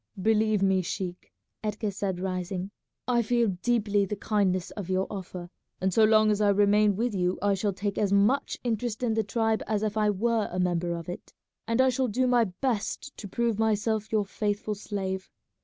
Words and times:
"Believe 0.19 0.63
me, 0.63 0.81
sheik," 0.81 1.31
Edgar 1.63 1.91
said, 1.91 2.19
rising, 2.19 2.71
"I 3.07 3.21
feel 3.21 3.49
deeply 3.61 4.03
the 4.03 4.15
kindness 4.15 4.71
of 4.71 4.89
your 4.89 5.05
offer, 5.11 5.51
and 5.79 5.93
so 5.93 6.03
long 6.05 6.31
as 6.31 6.41
I 6.41 6.49
remain 6.49 6.95
with 6.95 7.13
you 7.13 7.37
I 7.39 7.53
shall 7.53 7.71
take 7.71 7.99
as 7.99 8.11
much 8.11 8.57
interest 8.63 9.03
in 9.03 9.13
the 9.13 9.23
tribe 9.23 9.61
as 9.67 9.83
if 9.83 9.97
I 9.97 10.09
were 10.09 10.49
a 10.51 10.57
member 10.59 10.95
of 10.95 11.07
it, 11.07 11.33
and 11.67 11.79
I 11.79 11.89
shall 11.89 12.07
do 12.07 12.25
my 12.25 12.45
best 12.45 13.15
to 13.17 13.27
prove 13.27 13.59
myself 13.59 14.11
your 14.11 14.25
faithful 14.25 14.73
slave. 14.73 15.29